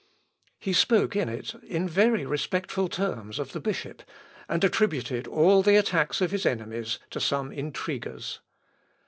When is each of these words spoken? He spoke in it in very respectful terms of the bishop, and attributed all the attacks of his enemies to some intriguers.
He 0.57 0.73
spoke 0.73 1.15
in 1.15 1.29
it 1.29 1.53
in 1.63 1.87
very 1.87 2.25
respectful 2.25 2.87
terms 2.87 3.37
of 3.37 3.51
the 3.51 3.59
bishop, 3.59 4.01
and 4.49 4.63
attributed 4.63 5.27
all 5.27 5.61
the 5.61 5.75
attacks 5.75 6.21
of 6.21 6.31
his 6.31 6.43
enemies 6.47 6.97
to 7.11 7.19
some 7.19 7.51
intriguers. 7.51 8.39